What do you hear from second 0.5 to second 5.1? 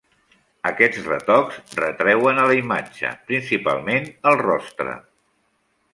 Aquests retocs retreuen a la imatge, principalment al Rostre.